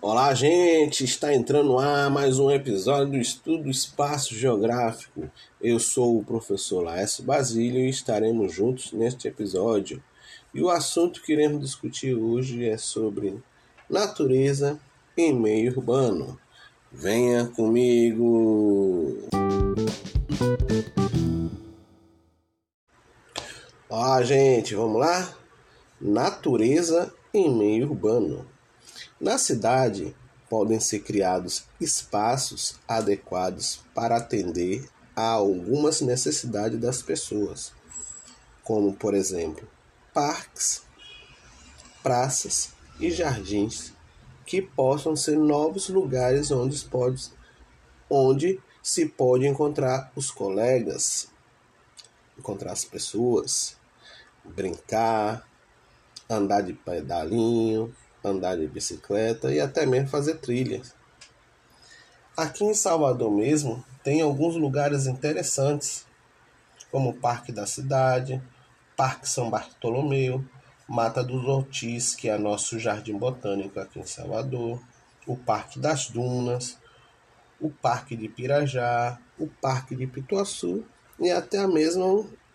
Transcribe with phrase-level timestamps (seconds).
[0.00, 1.04] Olá, gente!
[1.04, 5.30] Está entrando ar mais um episódio do Estudo Espaço Geográfico.
[5.60, 10.02] Eu sou o professor Laércio Basílio e estaremos juntos neste episódio.
[10.54, 13.36] E o assunto que iremos discutir hoje é sobre
[13.90, 14.80] natureza
[15.16, 16.38] em meio urbano.
[16.90, 19.28] Venha comigo!
[23.88, 24.74] Olá, gente!
[24.74, 25.32] Vamos lá?
[26.00, 28.44] Natureza em meio urbano.
[29.20, 30.12] Na cidade,
[30.50, 37.72] podem ser criados espaços adequados para atender a algumas necessidades das pessoas,
[38.64, 39.68] como, por exemplo,
[40.12, 40.82] parques,
[42.02, 43.92] praças e jardins,
[44.44, 47.30] que possam ser novos lugares onde, pode,
[48.10, 51.28] onde se pode encontrar os colegas,
[52.38, 53.76] encontrar as pessoas,
[54.44, 55.46] brincar,
[56.28, 60.94] andar de pedalinho, andar de bicicleta e até mesmo fazer trilhas.
[62.36, 66.04] Aqui em Salvador mesmo tem alguns lugares interessantes,
[66.90, 68.42] como o Parque da Cidade,
[68.96, 70.44] Parque São Bartolomeu,
[70.88, 74.80] Mata dos Ortiz, que é nosso jardim botânico aqui em Salvador,
[75.26, 76.78] o Parque das Dunas,
[77.60, 80.84] o Parque de Pirajá, o Parque de Pituaçu
[81.18, 82.04] e até a mesma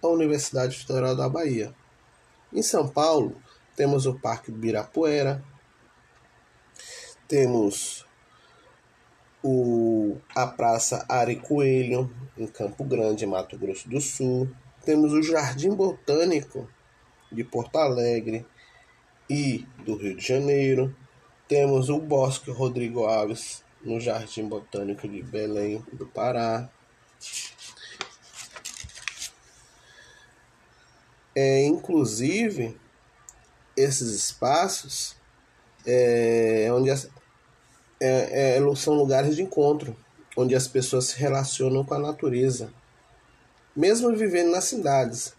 [0.02, 1.74] a Universidade Federal da Bahia.
[2.52, 3.36] Em São Paulo,
[3.76, 5.44] temos o Parque Birapuera,
[7.28, 8.06] temos
[9.44, 14.50] o, a Praça Ari Coelho, em Campo Grande, Mato Grosso do Sul.
[14.84, 16.68] Temos o Jardim Botânico
[17.32, 18.46] de Porto Alegre
[19.30, 20.96] e do Rio de Janeiro.
[21.48, 26.70] Temos o Bosque Rodrigo Alves, no Jardim Botânico de Belém do Pará.
[31.42, 32.78] É, inclusive,
[33.76, 35.16] esses espaços
[35.88, 37.10] é, onde as,
[38.00, 39.98] é, é, são lugares de encontro,
[40.38, 42.72] onde as pessoas se relacionam com a natureza,
[43.76, 45.34] mesmo vivendo nas cidades.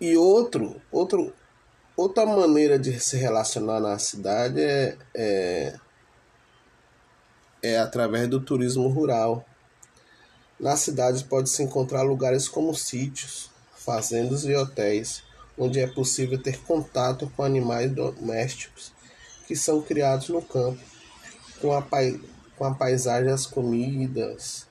[0.00, 1.34] E outro, outro,
[1.96, 5.80] outra maneira de se relacionar na cidade é, é,
[7.60, 9.44] é através do turismo rural.
[10.58, 15.22] Nas cidades pode-se encontrar lugares como sítios, fazendas e hotéis
[15.58, 18.92] onde é possível ter contato com animais domésticos
[19.46, 20.80] que são criados no campo,
[21.60, 21.82] com a,
[22.56, 24.66] com a paisagem, as comidas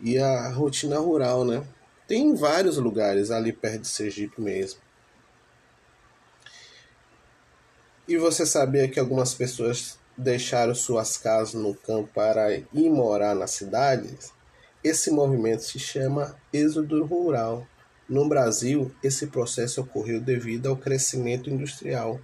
[0.00, 1.62] e a rotina rural, né?
[2.06, 4.80] Tem vários lugares ali perto de Sergipe mesmo.
[8.08, 13.50] E você sabia que algumas pessoas deixaram suas casas no campo para ir morar nas
[13.50, 14.32] cidades?
[14.82, 17.66] Esse movimento se chama êxodo rural.
[18.08, 22.20] No Brasil, esse processo ocorreu devido ao crescimento industrial,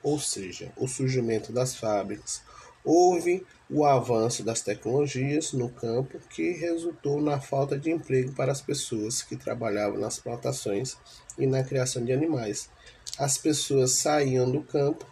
[0.00, 2.40] ou seja, o surgimento das fábricas.
[2.84, 8.62] Houve o avanço das tecnologias no campo que resultou na falta de emprego para as
[8.62, 10.96] pessoas que trabalhavam nas plantações
[11.36, 12.70] e na criação de animais.
[13.18, 15.04] As pessoas saíam do campo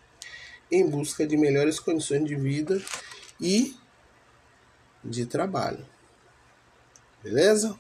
[0.71, 2.81] em busca de melhores condições de vida
[3.41, 3.75] e
[5.05, 5.85] de trabalho.
[7.23, 7.79] Beleza?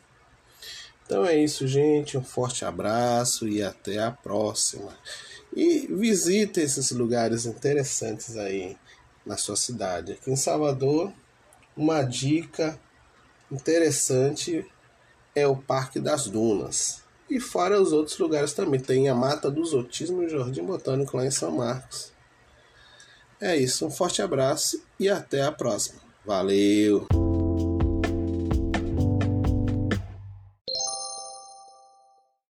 [1.04, 2.16] Então é isso, gente.
[2.16, 4.96] Um forte abraço e até a próxima.
[5.54, 8.76] E visite esses lugares interessantes aí
[9.26, 10.12] na sua cidade.
[10.12, 11.12] Aqui em Salvador,
[11.76, 12.78] uma dica
[13.50, 14.64] interessante
[15.34, 17.02] é o Parque das Dunas.
[17.28, 18.80] E fora os outros lugares também.
[18.80, 22.12] Tem a Mata dos Otismo e o Jardim Botânico lá em São Marcos.
[23.40, 26.00] É isso, um forte abraço e até a próxima.
[26.26, 27.29] Valeu!